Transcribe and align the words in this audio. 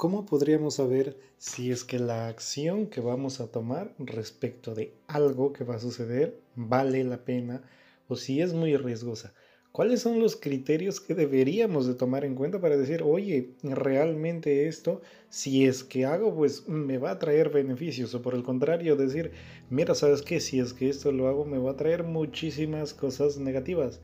¿Cómo 0.00 0.24
podríamos 0.24 0.76
saber 0.76 1.18
si 1.36 1.70
es 1.70 1.84
que 1.84 1.98
la 1.98 2.28
acción 2.28 2.86
que 2.86 3.02
vamos 3.02 3.38
a 3.38 3.48
tomar 3.48 3.94
respecto 3.98 4.74
de 4.74 4.94
algo 5.06 5.52
que 5.52 5.62
va 5.62 5.74
a 5.74 5.78
suceder 5.78 6.40
vale 6.56 7.04
la 7.04 7.22
pena 7.22 7.62
o 8.08 8.16
si 8.16 8.40
es 8.40 8.54
muy 8.54 8.74
riesgosa? 8.78 9.34
¿Cuáles 9.72 10.00
son 10.00 10.18
los 10.18 10.36
criterios 10.36 11.02
que 11.02 11.14
deberíamos 11.14 11.86
de 11.86 11.92
tomar 11.92 12.24
en 12.24 12.34
cuenta 12.34 12.62
para 12.62 12.78
decir, 12.78 13.02
oye, 13.02 13.50
realmente 13.62 14.68
esto, 14.68 15.02
si 15.28 15.66
es 15.66 15.84
que 15.84 16.06
hago, 16.06 16.34
pues 16.34 16.66
me 16.66 16.96
va 16.96 17.10
a 17.10 17.18
traer 17.18 17.50
beneficios? 17.50 18.14
O 18.14 18.22
por 18.22 18.34
el 18.34 18.42
contrario, 18.42 18.96
decir, 18.96 19.32
mira, 19.68 19.94
¿sabes 19.94 20.22
qué? 20.22 20.40
Si 20.40 20.60
es 20.60 20.72
que 20.72 20.88
esto 20.88 21.12
lo 21.12 21.28
hago, 21.28 21.44
me 21.44 21.58
va 21.58 21.72
a 21.72 21.76
traer 21.76 22.04
muchísimas 22.04 22.94
cosas 22.94 23.36
negativas. 23.36 24.00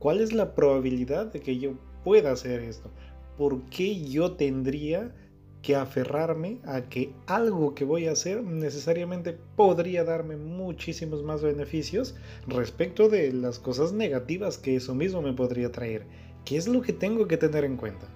¿Cuál 0.00 0.20
es 0.20 0.32
la 0.32 0.56
probabilidad 0.56 1.26
de 1.26 1.38
que 1.38 1.56
yo 1.56 1.78
pueda 2.02 2.32
hacer 2.32 2.62
esto? 2.62 2.90
¿Por 3.36 3.62
qué 3.70 4.02
yo 4.04 4.32
tendría 4.32 5.14
que 5.62 5.76
aferrarme 5.76 6.58
a 6.64 6.82
que 6.82 7.14
algo 7.26 7.74
que 7.74 7.86
voy 7.86 8.06
a 8.06 8.12
hacer 8.12 8.42
necesariamente 8.42 9.32
podría 9.56 10.04
darme 10.04 10.36
muchísimos 10.36 11.22
más 11.22 11.42
beneficios 11.42 12.14
respecto 12.46 13.08
de 13.08 13.32
las 13.32 13.58
cosas 13.58 13.92
negativas 13.94 14.58
que 14.58 14.76
eso 14.76 14.94
mismo 14.94 15.22
me 15.22 15.32
podría 15.32 15.72
traer? 15.72 16.06
¿Qué 16.44 16.58
es 16.58 16.68
lo 16.68 16.82
que 16.82 16.92
tengo 16.92 17.26
que 17.26 17.38
tener 17.38 17.64
en 17.64 17.78
cuenta? 17.78 18.06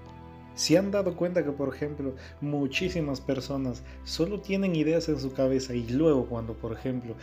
Si 0.54 0.76
han 0.76 0.90
dado 0.90 1.16
cuenta 1.16 1.44
que, 1.44 1.52
por 1.52 1.74
ejemplo, 1.74 2.14
muchísimas 2.40 3.20
personas 3.20 3.82
solo 4.04 4.40
tienen 4.40 4.74
ideas 4.74 5.08
en 5.08 5.18
su 5.18 5.32
cabeza 5.32 5.74
y 5.74 5.88
luego 5.88 6.26
cuando, 6.26 6.52
por 6.52 6.72
ejemplo, 6.72 7.14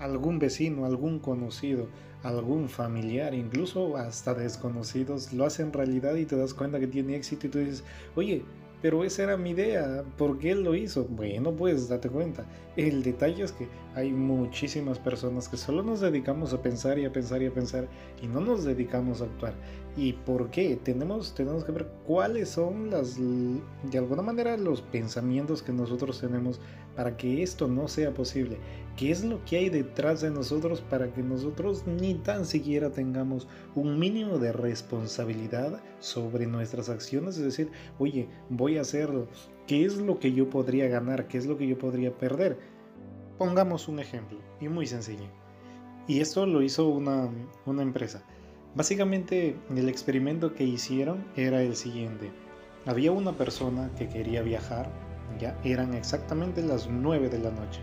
algún 0.00 0.38
vecino, 0.38 0.86
algún 0.86 1.18
conocido, 1.18 1.86
algún 2.22 2.68
familiar, 2.68 3.34
incluso 3.34 3.96
hasta 3.96 4.34
desconocidos, 4.34 5.32
lo 5.32 5.44
hacen 5.44 5.72
realidad 5.72 6.14
y 6.16 6.26
te 6.26 6.36
das 6.36 6.54
cuenta 6.54 6.80
que 6.80 6.86
tiene 6.86 7.16
éxito 7.16 7.46
y 7.46 7.50
tú 7.50 7.58
dices, 7.58 7.84
oye, 8.16 8.44
pero 8.82 9.04
esa 9.04 9.24
era 9.24 9.36
mi 9.36 9.50
idea, 9.50 10.04
¿por 10.16 10.38
qué 10.38 10.54
lo 10.54 10.74
hizo? 10.74 11.04
Bueno, 11.04 11.52
pues 11.52 11.88
date 11.88 12.08
cuenta. 12.08 12.46
El 12.76 13.02
detalle 13.02 13.44
es 13.44 13.52
que 13.52 13.68
hay 13.94 14.10
muchísimas 14.10 14.98
personas 14.98 15.48
que 15.50 15.58
solo 15.58 15.82
nos 15.82 16.00
dedicamos 16.00 16.54
a 16.54 16.62
pensar 16.62 16.98
y 16.98 17.04
a 17.04 17.12
pensar 17.12 17.42
y 17.42 17.46
a 17.46 17.52
pensar 17.52 17.88
y 18.22 18.26
no 18.26 18.40
nos 18.40 18.64
dedicamos 18.64 19.20
a 19.20 19.24
actuar. 19.24 19.54
¿Y 19.96 20.14
por 20.14 20.50
qué? 20.50 20.76
Tenemos, 20.82 21.34
tenemos 21.34 21.64
que 21.64 21.72
ver 21.72 21.88
cuáles 22.06 22.48
son 22.48 22.88
las, 22.90 23.18
de 23.18 23.98
alguna 23.98 24.22
manera, 24.22 24.56
los 24.56 24.80
pensamientos 24.80 25.62
que 25.62 25.72
nosotros 25.72 26.18
tenemos 26.18 26.58
para 27.00 27.16
que 27.16 27.42
esto 27.42 27.66
no 27.66 27.88
sea 27.88 28.12
posible. 28.12 28.58
¿Qué 28.94 29.10
es 29.10 29.24
lo 29.24 29.42
que 29.46 29.56
hay 29.56 29.70
detrás 29.70 30.20
de 30.20 30.30
nosotros 30.30 30.82
para 30.82 31.10
que 31.10 31.22
nosotros 31.22 31.86
ni 31.86 32.12
tan 32.12 32.44
siquiera 32.44 32.90
tengamos 32.90 33.48
un 33.74 33.98
mínimo 33.98 34.36
de 34.36 34.52
responsabilidad 34.52 35.82
sobre 35.98 36.46
nuestras 36.46 36.90
acciones? 36.90 37.38
Es 37.38 37.44
decir, 37.44 37.70
oye, 37.98 38.28
voy 38.50 38.76
a 38.76 38.82
hacerlo. 38.82 39.28
¿Qué 39.66 39.86
es 39.86 39.96
lo 39.96 40.18
que 40.18 40.34
yo 40.34 40.50
podría 40.50 40.88
ganar? 40.88 41.26
¿Qué 41.26 41.38
es 41.38 41.46
lo 41.46 41.56
que 41.56 41.66
yo 41.66 41.78
podría 41.78 42.12
perder? 42.12 42.58
Pongamos 43.38 43.88
un 43.88 43.98
ejemplo, 43.98 44.38
y 44.60 44.68
muy 44.68 44.86
sencillo. 44.86 45.24
Y 46.06 46.20
esto 46.20 46.44
lo 46.44 46.60
hizo 46.60 46.86
una, 46.86 47.30
una 47.64 47.80
empresa. 47.80 48.22
Básicamente 48.74 49.56
el 49.74 49.88
experimento 49.88 50.52
que 50.52 50.64
hicieron 50.64 51.24
era 51.34 51.62
el 51.62 51.76
siguiente. 51.76 52.30
Había 52.84 53.10
una 53.10 53.32
persona 53.32 53.90
que 53.96 54.06
quería 54.06 54.42
viajar, 54.42 54.92
ya 55.38 55.56
eran 55.64 55.94
exactamente 55.94 56.62
las 56.62 56.88
9 56.88 57.28
de 57.28 57.38
la 57.38 57.50
noche. 57.50 57.80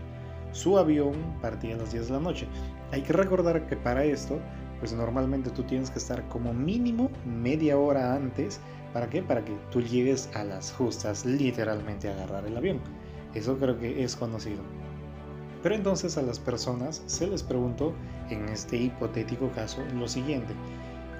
Su 0.52 0.78
avión 0.78 1.14
partía 1.40 1.74
a 1.74 1.78
las 1.78 1.92
10 1.92 2.08
de 2.08 2.12
la 2.14 2.20
noche. 2.20 2.46
Hay 2.92 3.02
que 3.02 3.12
recordar 3.12 3.66
que 3.66 3.76
para 3.76 4.04
esto, 4.04 4.38
pues 4.80 4.92
normalmente 4.92 5.50
tú 5.50 5.62
tienes 5.62 5.90
que 5.90 5.98
estar 5.98 6.26
como 6.28 6.52
mínimo 6.54 7.10
media 7.26 7.78
hora 7.78 8.14
antes. 8.14 8.60
¿Para 8.92 9.08
qué? 9.10 9.22
Para 9.22 9.44
que 9.44 9.56
tú 9.70 9.82
llegues 9.82 10.30
a 10.34 10.44
las 10.44 10.72
justas, 10.72 11.26
literalmente 11.26 12.08
a 12.08 12.14
agarrar 12.14 12.46
el 12.46 12.56
avión. 12.56 12.80
Eso 13.34 13.58
creo 13.58 13.78
que 13.78 14.02
es 14.02 14.16
conocido. 14.16 14.62
Pero 15.62 15.74
entonces 15.74 16.16
a 16.16 16.22
las 16.22 16.38
personas 16.38 17.02
se 17.06 17.26
les 17.26 17.42
preguntó, 17.42 17.92
en 18.30 18.48
este 18.48 18.76
hipotético 18.76 19.50
caso, 19.50 19.82
lo 19.94 20.08
siguiente. 20.08 20.54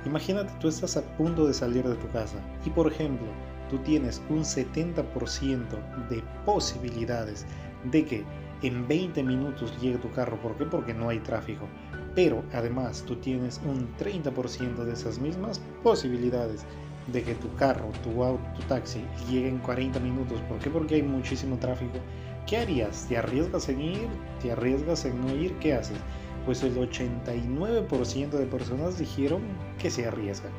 Imagínate 0.07 0.53
tú 0.61 0.69
estás 0.69 0.97
a 0.97 1.03
punto 1.17 1.47
de 1.47 1.53
salir 1.53 1.87
de 1.87 1.97
tu 1.97 2.09
casa 2.11 2.39
y 2.65 2.71
por 2.71 2.91
ejemplo, 2.91 3.27
tú 3.69 3.79
tienes 3.79 4.23
un 4.29 4.41
70% 4.41 6.09
de 6.09 6.23
posibilidades 6.45 7.47
de 7.91 8.05
que 8.05 8.25
en 8.63 8.89
20 8.89 9.23
minutos 9.23 9.79
llegue 9.81 9.99
tu 9.99 10.11
carro. 10.11 10.41
¿Por 10.41 10.57
qué? 10.57 10.65
Porque 10.65 10.95
no 10.95 11.09
hay 11.09 11.21
tráfico. 11.21 11.67
Pero 12.15 12.43
además 12.53 13.05
tú 13.07 13.17
tienes 13.17 13.61
un 13.65 13.89
30% 13.99 14.85
de 14.85 14.93
esas 14.93 15.19
mismas 15.19 15.61
posibilidades 15.83 16.65
de 17.13 17.23
que 17.23 17.35
tu 17.35 17.55
carro, 17.55 17.91
tu 18.03 18.23
auto, 18.23 18.43
tu 18.57 18.63
taxi 18.63 19.05
llegue 19.31 19.49
en 19.49 19.59
40 19.59 20.01
minutos. 20.01 20.41
¿Por 20.49 20.59
qué? 20.59 20.71
Porque 20.71 20.97
hay 20.97 21.03
muchísimo 21.03 21.57
tráfico. 21.57 21.99
¿Qué 22.47 22.57
harías? 22.57 23.07
¿Te 23.09 23.17
arriesgas 23.19 23.69
en 23.69 23.81
ir? 23.81 24.09
¿Te 24.43 24.53
arriesgas 24.53 25.05
en 25.05 25.21
no 25.21 25.35
ir? 25.35 25.53
¿Qué 25.59 25.75
haces? 25.75 25.99
Pues 26.45 26.63
el 26.63 26.77
89% 26.77 28.31
de 28.31 28.47
personas 28.47 28.99
dijeron 28.99 29.43
que 29.79 29.91
se 29.91 30.07
arriesgan. 30.07 30.53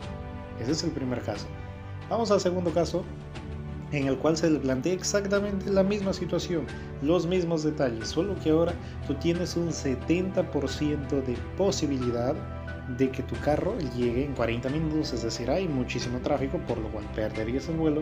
Ese 0.60 0.72
es 0.72 0.84
el 0.84 0.92
primer 0.92 1.22
caso. 1.22 1.48
Vamos 2.10 2.32
al 2.32 2.40
segundo 2.40 2.72
caso, 2.72 3.04
en 3.92 4.08
el 4.08 4.18
cual 4.18 4.36
se 4.36 4.50
le 4.50 4.60
plantea 4.60 4.94
exactamente 4.94 5.70
la 5.70 5.84
misma 5.84 6.12
situación, 6.12 6.66
los 7.04 7.28
mismos 7.28 7.64
detalles, 7.64 8.08
solo 8.10 8.36
que 8.44 8.50
ahora 8.50 8.74
tú 9.06 9.14
tienes 9.16 9.56
un 9.56 9.70
70% 9.70 11.08
de 11.10 11.38
posibilidad 11.56 12.36
de 12.98 13.12
que 13.12 13.22
tu 13.22 13.36
carro 13.42 13.76
llegue 13.96 14.26
en 14.26 14.34
40 14.34 14.70
minutos, 14.70 15.14
es 15.14 15.22
decir, 15.22 15.52
hay 15.52 15.68
muchísimo 15.68 16.18
tráfico, 16.20 16.58
por 16.68 16.80
lo 16.80 16.90
cual 16.90 17.06
perderías 17.16 17.70
el 17.70 17.76
vuelo, 17.76 18.02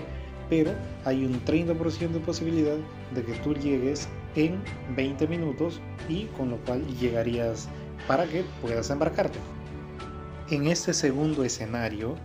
pero 0.49 0.71
hay 1.03 1.25
un 1.25 1.43
30% 1.43 2.09
de 2.09 2.19
posibilidad 2.21 2.77
de 3.13 3.23
que 3.23 3.33
tú 3.39 3.53
llegues 3.53 4.07
en 4.35 4.61
20 4.95 5.27
minutos 5.27 5.81
y 6.07 6.25
con 6.37 6.51
lo 6.51 6.57
cual 6.59 6.85
llegarías 6.99 7.67
para 8.07 8.25
que 8.25 8.45
puedas 8.61 8.89
embarcarte. 8.89 9.39
En 10.49 10.67
este 10.67 10.93
segundo 10.93 11.43
escenario, 11.43 12.15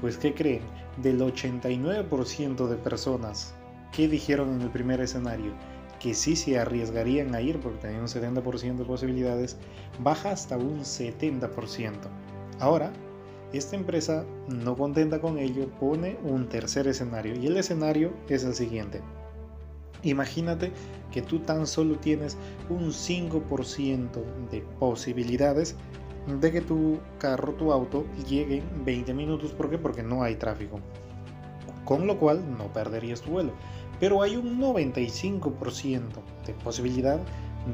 pues 0.00 0.16
¿qué 0.16 0.32
creen? 0.32 0.62
Del 0.98 1.20
89% 1.20 2.68
de 2.68 2.76
personas 2.76 3.54
que 3.92 4.08
dijeron 4.08 4.54
en 4.54 4.62
el 4.62 4.70
primer 4.70 5.00
escenario 5.00 5.52
que 6.00 6.14
sí 6.14 6.36
se 6.36 6.58
arriesgarían 6.58 7.34
a 7.34 7.40
ir 7.40 7.58
porque 7.60 7.78
tenían 7.78 8.02
un 8.02 8.08
70% 8.08 8.76
de 8.76 8.84
posibilidades, 8.84 9.56
baja 10.00 10.32
hasta 10.32 10.58
un 10.58 10.80
70%. 10.80 11.92
Ahora, 12.60 12.92
esta 13.54 13.76
empresa, 13.76 14.24
no 14.48 14.76
contenta 14.76 15.20
con 15.20 15.38
ello, 15.38 15.68
pone 15.80 16.18
un 16.24 16.48
tercer 16.48 16.88
escenario 16.88 17.34
y 17.40 17.46
el 17.46 17.56
escenario 17.56 18.12
es 18.28 18.44
el 18.44 18.54
siguiente. 18.54 19.00
Imagínate 20.02 20.72
que 21.10 21.22
tú 21.22 21.38
tan 21.38 21.66
solo 21.66 21.96
tienes 21.96 22.36
un 22.68 22.88
5% 22.88 24.10
de 24.50 24.60
posibilidades 24.78 25.76
de 26.26 26.52
que 26.52 26.60
tu 26.60 26.98
carro, 27.18 27.52
tu 27.52 27.72
auto 27.72 28.06
llegue 28.28 28.58
en 28.58 28.84
20 28.84 29.14
minutos. 29.14 29.52
¿Por 29.52 29.70
qué? 29.70 29.78
Porque 29.78 30.02
no 30.02 30.22
hay 30.22 30.36
tráfico. 30.36 30.80
Con 31.84 32.06
lo 32.06 32.18
cual 32.18 32.56
no 32.56 32.72
perderías 32.72 33.20
tu 33.20 33.32
vuelo. 33.32 33.52
Pero 34.00 34.22
hay 34.22 34.36
un 34.36 34.60
95% 34.60 36.02
de 36.46 36.52
posibilidad 36.54 37.20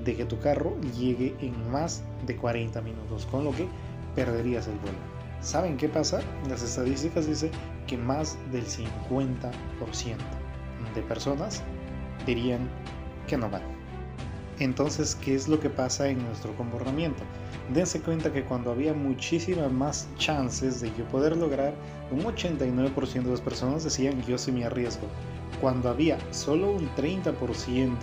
de 0.05 0.17
que 0.17 0.25
tu 0.25 0.39
carro 0.39 0.77
llegue 0.99 1.35
en 1.41 1.71
más 1.71 2.03
de 2.27 2.37
40 2.37 2.81
minutos. 2.83 3.27
Con 3.27 3.45
lo 3.45 3.53
que 3.53 3.69
perderías 4.15 4.67
el 4.67 4.79
vuelo. 4.79 4.99
¿Saben 5.41 5.77
qué 5.77 5.89
pasa? 5.89 6.21
Las 6.49 6.63
estadísticas 6.63 7.27
dicen 7.27 7.51
que 7.87 7.97
más 7.97 8.37
del 8.53 8.67
50% 8.67 9.53
de 10.95 11.03
personas 11.03 11.63
dirían 12.27 12.69
que 13.27 13.39
no 13.39 13.49
van. 13.49 13.80
Entonces, 14.61 15.17
¿qué 15.17 15.35
es 15.35 15.49
lo 15.49 15.59
que 15.59 15.71
pasa 15.71 16.09
en 16.09 16.23
nuestro 16.23 16.55
comportamiento? 16.55 17.23
Dense 17.73 18.03
cuenta 18.03 18.31
que 18.31 18.45
cuando 18.45 18.71
había 18.71 18.93
muchísimas 18.93 19.73
más 19.73 20.07
chances 20.19 20.83
de 20.83 20.93
yo 20.99 21.07
poder 21.07 21.35
lograr, 21.35 21.73
un 22.11 22.21
89% 22.21 23.23
de 23.23 23.31
las 23.31 23.41
personas 23.41 23.85
decían 23.85 24.21
yo 24.23 24.37
sí 24.37 24.53
me 24.53 24.67
arriesgo. 24.67 25.07
Cuando 25.63 25.89
había 25.89 26.19
solo 26.31 26.73
un 26.73 26.91
30% 26.95 27.97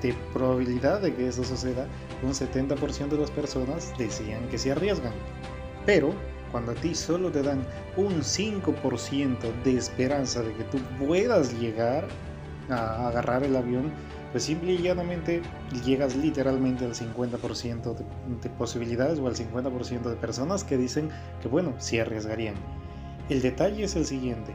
de 0.00 0.14
probabilidad 0.32 1.02
de 1.02 1.14
que 1.14 1.28
eso 1.28 1.44
suceda, 1.44 1.86
un 2.22 2.32
70% 2.32 3.08
de 3.08 3.18
las 3.18 3.30
personas 3.30 3.92
decían 3.98 4.48
que 4.48 4.56
se 4.56 4.72
arriesgan. 4.72 5.12
Pero 5.84 6.14
cuando 6.50 6.72
a 6.72 6.76
ti 6.76 6.94
solo 6.94 7.30
te 7.30 7.42
dan 7.42 7.62
un 7.98 8.22
5% 8.22 9.62
de 9.64 9.76
esperanza 9.76 10.40
de 10.40 10.54
que 10.54 10.64
tú 10.64 10.78
puedas 11.04 11.52
llegar 11.60 12.08
a 12.70 13.08
agarrar 13.08 13.42
el 13.42 13.54
avión, 13.56 13.92
pues 14.34 14.42
simple 14.42 14.72
y 14.72 14.78
llanamente 14.78 15.42
llegas 15.86 16.16
literalmente 16.16 16.84
al 16.84 16.92
50% 16.92 17.94
de, 18.42 18.50
posibilidades 18.50 19.20
o 19.20 19.28
al 19.28 19.36
50% 19.36 20.02
de 20.02 20.16
personas 20.16 20.64
que 20.64 20.76
dicen 20.76 21.08
que 21.40 21.46
bueno, 21.46 21.72
sí 21.78 22.00
arriesgarían. 22.00 22.56
El 23.28 23.42
detalle 23.42 23.84
es 23.84 23.94
el 23.94 24.04
siguiente, 24.04 24.52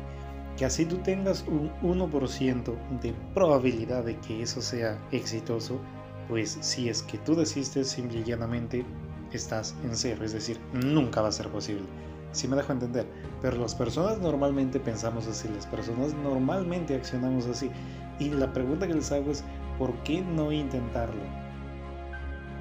que 0.58 0.66
así 0.66 0.84
tú 0.84 0.98
tengas 0.98 1.46
un 1.48 1.72
1% 1.82 2.76
de 3.02 3.14
probabilidad 3.34 4.04
de 4.04 4.18
que 4.18 4.42
eso 4.42 4.62
sea 4.62 5.00
exitoso, 5.14 5.80
pues 6.28 6.58
si 6.60 6.90
es 6.90 7.02
que 7.04 7.18
tú 7.18 7.34
desistes, 7.34 7.88
simple 7.88 8.20
y 8.20 8.24
llanamente 8.26 8.84
estás 9.32 9.76
en 9.86 9.96
cero, 9.96 10.26
es 10.26 10.34
decir, 10.34 10.60
nunca 10.74 11.22
va 11.22 11.30
a 11.30 11.32
ser 11.32 11.48
posible. 11.48 11.86
si 12.34 12.50
me 12.50 12.58
dejo 12.58 12.74
entender, 12.74 13.08
pero 13.42 13.56
las 13.58 13.76
personas 13.76 14.20
normalmente 14.20 14.78
pensamos 14.78 15.26
así, 15.26 15.48
las 15.48 15.66
personas 15.68 16.14
normalmente 16.16 16.96
accionamos 16.96 17.46
así. 17.46 17.72
Y 18.20 18.30
la 18.32 18.52
pregunta 18.52 18.86
que 18.86 18.94
les 18.94 19.12
hago 19.14 19.32
es, 19.32 19.44
¿por 19.80 19.94
qué 20.04 20.22
no 20.22 20.52
intentarlo? 20.52 21.24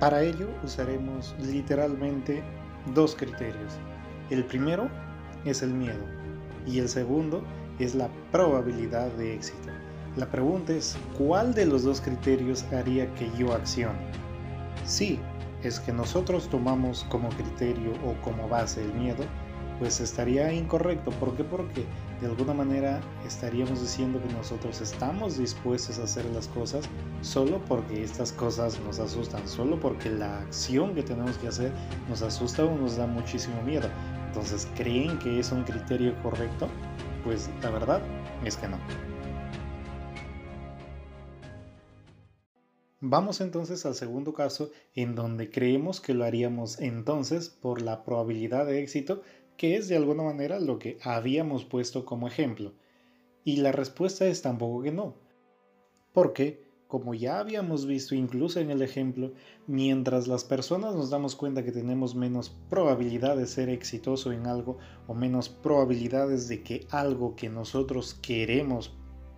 Para 0.00 0.22
ello 0.22 0.48
usaremos 0.64 1.34
literalmente 1.40 2.42
dos 2.94 3.16
criterios. 3.16 3.76
El 4.30 4.44
primero 4.44 4.88
es 5.44 5.60
el 5.62 5.74
miedo 5.74 6.04
y 6.64 6.78
el 6.78 6.88
segundo 6.88 7.42
es 7.80 7.96
la 7.96 8.08
probabilidad 8.30 9.08
de 9.12 9.34
éxito. 9.34 9.68
La 10.16 10.26
pregunta 10.30 10.72
es, 10.72 10.96
¿cuál 11.16 11.52
de 11.54 11.66
los 11.66 11.82
dos 11.82 12.00
criterios 12.00 12.64
haría 12.72 13.12
que 13.14 13.28
yo 13.36 13.52
accione? 13.52 13.98
Si 14.84 15.18
es 15.62 15.80
que 15.80 15.92
nosotros 15.92 16.48
tomamos 16.48 17.04
como 17.08 17.28
criterio 17.30 17.92
o 18.06 18.14
como 18.22 18.48
base 18.48 18.84
el 18.84 18.94
miedo, 18.94 19.24
pues 19.78 20.00
estaría 20.00 20.52
incorrecto. 20.52 21.10
¿Por 21.12 21.36
qué? 21.36 21.44
Porque 21.44 21.84
de 22.20 22.26
alguna 22.26 22.52
manera 22.52 23.00
estaríamos 23.26 23.80
diciendo 23.80 24.20
que 24.20 24.32
nosotros 24.32 24.80
estamos 24.80 25.38
dispuestos 25.38 25.98
a 25.98 26.04
hacer 26.04 26.24
las 26.26 26.48
cosas 26.48 26.84
solo 27.20 27.60
porque 27.66 28.02
estas 28.02 28.32
cosas 28.32 28.78
nos 28.80 28.98
asustan, 28.98 29.46
solo 29.46 29.78
porque 29.78 30.10
la 30.10 30.40
acción 30.40 30.94
que 30.94 31.02
tenemos 31.02 31.38
que 31.38 31.48
hacer 31.48 31.72
nos 32.08 32.22
asusta 32.22 32.64
o 32.64 32.76
nos 32.76 32.96
da 32.96 33.06
muchísimo 33.06 33.62
miedo. 33.62 33.88
Entonces, 34.26 34.68
¿creen 34.76 35.18
que 35.18 35.38
es 35.38 35.52
un 35.52 35.64
criterio 35.64 36.14
correcto? 36.22 36.68
Pues 37.24 37.50
la 37.62 37.70
verdad 37.70 38.00
es 38.44 38.56
que 38.56 38.68
no. 38.68 38.78
Vamos 43.00 43.40
entonces 43.40 43.86
al 43.86 43.94
segundo 43.94 44.34
caso 44.34 44.70
en 44.94 45.14
donde 45.14 45.50
creemos 45.50 46.00
que 46.00 46.14
lo 46.14 46.24
haríamos 46.24 46.80
entonces 46.80 47.48
por 47.48 47.80
la 47.80 48.02
probabilidad 48.02 48.66
de 48.66 48.82
éxito 48.82 49.22
que 49.56 49.76
es 49.76 49.88
de 49.88 49.96
alguna 49.96 50.22
manera 50.22 50.58
lo 50.58 50.78
que 50.78 50.98
habíamos 51.02 51.64
puesto 51.64 52.04
como 52.04 52.28
ejemplo. 52.28 52.72
Y 53.44 53.56
la 53.56 53.72
respuesta 53.72 54.26
es 54.26 54.40
tampoco 54.40 54.82
que 54.82 54.92
no. 54.92 55.14
Porque, 56.12 56.64
como 56.86 57.12
ya 57.12 57.40
habíamos 57.40 57.84
visto 57.84 58.14
incluso 58.14 58.60
en 58.60 58.70
el 58.70 58.82
ejemplo, 58.82 59.32
mientras 59.66 60.26
las 60.26 60.44
personas 60.44 60.94
nos 60.94 61.10
damos 61.10 61.34
cuenta 61.34 61.64
que 61.64 61.72
tenemos 61.72 62.14
menos 62.14 62.50
probabilidad 62.70 63.36
de 63.36 63.46
ser 63.46 63.68
exitoso 63.68 64.32
en 64.32 64.46
algo 64.46 64.78
o 65.06 65.14
menos 65.14 65.48
probabilidades 65.48 66.48
de 66.48 66.62
que 66.62 66.86
algo 66.90 67.34
que 67.34 67.48
nosotros 67.48 68.14
queremos 68.14 68.92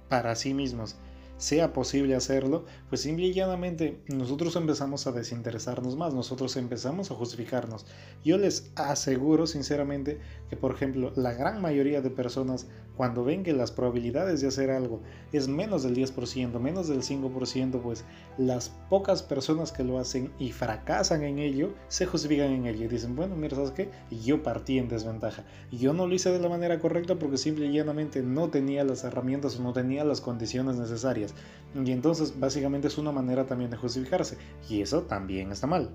para 0.08 0.34
sí 0.34 0.54
mismos 0.54 0.96
sea 1.40 1.72
posible 1.72 2.14
hacerlo, 2.14 2.66
pues 2.90 3.00
simple 3.00 3.26
y 3.26 4.14
nosotros 4.14 4.54
empezamos 4.56 5.06
a 5.06 5.12
desinteresarnos 5.12 5.96
más, 5.96 6.12
nosotros 6.12 6.54
empezamos 6.56 7.10
a 7.10 7.14
justificarnos. 7.14 7.86
Yo 8.22 8.36
les 8.36 8.70
aseguro 8.76 9.46
sinceramente 9.46 10.20
que, 10.50 10.56
por 10.58 10.74
ejemplo, 10.74 11.12
la 11.16 11.32
gran 11.32 11.62
mayoría 11.62 12.02
de 12.02 12.10
personas 12.10 12.66
cuando 13.00 13.24
ven 13.24 13.44
que 13.44 13.54
las 13.54 13.72
probabilidades 13.72 14.42
de 14.42 14.48
hacer 14.48 14.70
algo 14.70 15.00
es 15.32 15.48
menos 15.48 15.84
del 15.84 15.96
10%, 15.96 16.60
menos 16.60 16.86
del 16.86 17.00
5%, 17.00 17.80
pues 17.80 18.04
las 18.36 18.68
pocas 18.90 19.22
personas 19.22 19.72
que 19.72 19.84
lo 19.84 19.98
hacen 19.98 20.30
y 20.38 20.52
fracasan 20.52 21.22
en 21.22 21.38
ello, 21.38 21.72
se 21.88 22.04
justifican 22.04 22.50
en 22.50 22.66
ello 22.66 22.84
y 22.84 22.88
dicen, 22.88 23.16
bueno, 23.16 23.36
mira, 23.36 23.56
¿sabes 23.56 23.70
qué? 23.70 23.90
Yo 24.22 24.42
partí 24.42 24.76
en 24.76 24.90
desventaja. 24.90 25.44
Yo 25.72 25.94
no 25.94 26.06
lo 26.06 26.14
hice 26.14 26.30
de 26.30 26.40
la 26.40 26.50
manera 26.50 26.78
correcta 26.78 27.18
porque 27.18 27.38
simple 27.38 27.64
y 27.68 27.72
llanamente 27.72 28.20
no 28.20 28.50
tenía 28.50 28.84
las 28.84 29.02
herramientas 29.02 29.58
o 29.58 29.62
no 29.62 29.72
tenía 29.72 30.04
las 30.04 30.20
condiciones 30.20 30.76
necesarias. 30.76 31.34
Y 31.74 31.92
entonces 31.92 32.38
básicamente 32.38 32.88
es 32.88 32.98
una 32.98 33.12
manera 33.12 33.46
también 33.46 33.70
de 33.70 33.78
justificarse. 33.78 34.36
Y 34.68 34.82
eso 34.82 35.04
también 35.04 35.52
está 35.52 35.66
mal. 35.66 35.88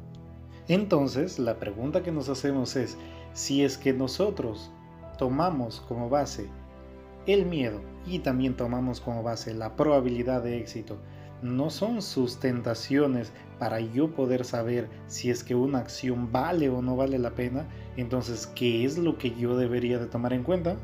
Entonces, 0.68 1.38
la 1.38 1.60
pregunta 1.60 2.02
que 2.02 2.12
nos 2.12 2.30
hacemos 2.30 2.76
es, 2.76 2.98
si 3.34 3.64
es 3.64 3.78
que 3.78 3.94
nosotros 3.94 4.72
tomamos 5.20 5.82
como 5.82 6.10
base 6.10 6.50
el 7.28 7.46
miedo 7.46 7.82
y 8.06 8.20
también 8.20 8.56
tomamos 8.56 9.02
como 9.02 9.24
base 9.24 9.54
la 9.54 9.76
probabilidad 9.76 10.44
de 10.44 10.60
éxito, 10.60 10.98
no 11.42 11.70
son 11.70 12.02
sustentaciones 12.02 13.32
para 13.60 13.80
yo 13.80 14.12
poder 14.12 14.46
saber 14.46 14.90
si 15.08 15.30
es 15.30 15.44
que 15.44 15.56
una 15.56 15.80
acción 15.80 16.32
vale 16.32 16.70
o 16.70 16.82
no 16.82 16.96
vale 16.96 17.20
la 17.20 17.32
pena, 17.32 17.68
entonces, 17.98 18.48
¿qué 18.48 18.86
es 18.86 18.98
lo 18.98 19.18
que 19.18 19.34
yo 19.36 19.58
debería 19.58 20.00
de 20.00 20.08
tomar 20.08 20.34
en 20.34 20.44
cuenta? 20.44 20.78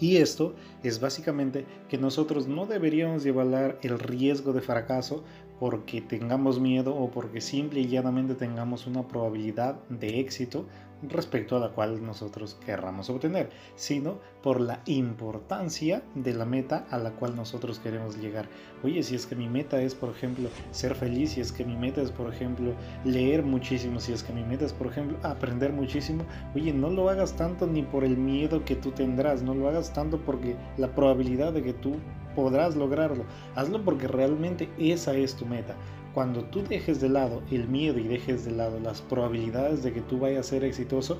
Y 0.00 0.18
esto 0.18 0.54
es 0.82 1.00
básicamente 1.00 1.66
que 1.88 1.98
nosotros 1.98 2.46
no 2.46 2.66
deberíamos 2.66 3.26
evaluar 3.26 3.78
el 3.82 3.98
riesgo 3.98 4.52
de 4.52 4.60
fracaso 4.60 5.24
porque 5.58 6.00
tengamos 6.00 6.60
miedo 6.60 6.94
o 6.94 7.10
porque 7.10 7.40
simple 7.40 7.80
y 7.80 7.88
llanamente 7.88 8.36
tengamos 8.36 8.86
una 8.86 9.08
probabilidad 9.08 9.80
de 9.88 10.20
éxito 10.20 10.66
respecto 11.02 11.56
a 11.56 11.60
la 11.60 11.70
cual 11.70 12.04
nosotros 12.04 12.56
querramos 12.64 13.08
obtener, 13.10 13.50
sino 13.76 14.18
por 14.42 14.60
la 14.60 14.80
importancia 14.86 16.02
de 16.14 16.34
la 16.34 16.44
meta 16.44 16.86
a 16.90 16.98
la 16.98 17.12
cual 17.12 17.36
nosotros 17.36 17.78
queremos 17.78 18.18
llegar. 18.18 18.48
Oye, 18.82 19.02
si 19.02 19.14
es 19.14 19.26
que 19.26 19.36
mi 19.36 19.48
meta 19.48 19.80
es, 19.80 19.94
por 19.94 20.10
ejemplo, 20.10 20.48
ser 20.70 20.94
feliz, 20.94 21.32
si 21.32 21.40
es 21.40 21.52
que 21.52 21.64
mi 21.64 21.76
meta 21.76 22.02
es, 22.02 22.10
por 22.10 22.32
ejemplo, 22.32 22.72
leer 23.04 23.42
muchísimo, 23.42 24.00
si 24.00 24.12
es 24.12 24.22
que 24.22 24.32
mi 24.32 24.42
meta 24.42 24.64
es, 24.64 24.72
por 24.72 24.88
ejemplo, 24.88 25.18
aprender 25.22 25.72
muchísimo, 25.72 26.24
oye, 26.54 26.72
no 26.72 26.90
lo 26.90 27.08
hagas 27.08 27.34
tanto 27.34 27.66
ni 27.66 27.82
por 27.82 28.04
el 28.04 28.16
miedo 28.16 28.64
que 28.64 28.76
tú 28.76 28.90
tendrás, 28.90 29.42
no 29.42 29.54
lo 29.54 29.68
hagas 29.68 29.92
tanto 29.92 30.18
porque 30.18 30.56
la 30.76 30.94
probabilidad 30.94 31.52
de 31.52 31.62
que 31.62 31.72
tú 31.72 31.96
podrás 32.34 32.76
lograrlo, 32.76 33.24
hazlo 33.56 33.82
porque 33.84 34.06
realmente 34.06 34.68
esa 34.78 35.14
es 35.14 35.34
tu 35.34 35.44
meta. 35.44 35.74
Cuando 36.18 36.42
tú 36.42 36.64
dejes 36.64 37.00
de 37.00 37.08
lado 37.08 37.44
el 37.52 37.68
miedo 37.68 37.96
y 38.00 38.08
dejes 38.08 38.44
de 38.44 38.50
lado 38.50 38.80
las 38.80 39.00
probabilidades 39.02 39.84
de 39.84 39.92
que 39.92 40.00
tú 40.00 40.18
vayas 40.18 40.48
a 40.48 40.50
ser 40.50 40.64
exitoso, 40.64 41.16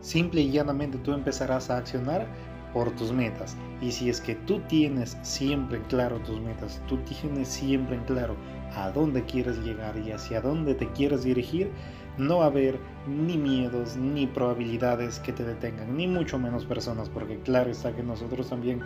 simple 0.00 0.40
y 0.40 0.50
llanamente 0.50 0.96
tú 0.96 1.12
empezarás 1.12 1.68
a 1.68 1.76
accionar 1.76 2.26
por 2.72 2.90
tus 2.92 3.12
metas. 3.12 3.54
Y 3.82 3.92
si 3.92 4.08
es 4.08 4.18
que 4.18 4.36
tú 4.36 4.60
tienes 4.60 5.18
siempre 5.20 5.76
en 5.76 5.84
claro 5.84 6.20
tus 6.20 6.40
metas, 6.40 6.80
tú 6.88 6.96
tienes 7.00 7.48
siempre 7.48 7.96
en 7.96 8.04
claro 8.04 8.34
a 8.74 8.90
dónde 8.90 9.22
quieres 9.26 9.58
llegar 9.58 9.98
y 9.98 10.10
hacia 10.10 10.40
dónde 10.40 10.74
te 10.74 10.90
quieres 10.92 11.22
dirigir, 11.22 11.70
no 12.16 12.38
va 12.38 12.44
a 12.44 12.48
haber 12.48 12.78
ni 13.06 13.36
miedos 13.36 13.98
ni 13.98 14.26
probabilidades 14.26 15.18
que 15.18 15.34
te 15.34 15.44
detengan, 15.44 15.94
ni 15.94 16.06
mucho 16.06 16.38
menos 16.38 16.64
personas, 16.64 17.10
porque 17.10 17.38
claro 17.40 17.70
está 17.70 17.94
que 17.94 18.02
nosotros 18.02 18.48
también 18.48 18.80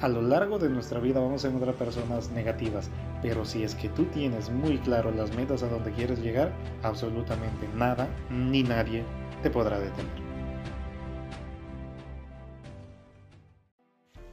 a 0.00 0.08
lo 0.08 0.22
largo 0.22 0.58
de 0.58 0.70
nuestra 0.70 0.98
vida 0.98 1.20
vamos 1.20 1.44
a 1.44 1.48
encontrar 1.48 1.74
personas 1.74 2.30
negativas, 2.30 2.90
pero 3.22 3.44
si 3.44 3.62
es 3.62 3.74
que 3.74 3.90
tú 3.90 4.04
tienes 4.06 4.50
muy 4.50 4.78
claro 4.78 5.10
las 5.10 5.34
metas 5.36 5.62
a 5.62 5.68
donde 5.68 5.92
quieres 5.92 6.20
llegar, 6.20 6.52
absolutamente 6.82 7.68
nada 7.74 8.08
ni 8.30 8.62
nadie 8.62 9.04
te 9.42 9.50
podrá 9.50 9.78
detener. 9.78 10.30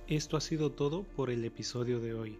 Esto 0.08 0.38
ha 0.38 0.42
sido 0.42 0.72
todo 0.72 1.04
por 1.04 1.30
el 1.30 1.44
episodio 1.44 2.00
de 2.00 2.14
hoy. 2.14 2.40